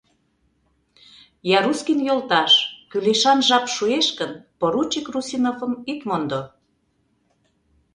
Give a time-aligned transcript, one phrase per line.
[1.57, 2.53] —Ярускин йолташ,
[2.91, 6.41] кӱлешан жап шуэш гын, поручик Русиновым ит мондо...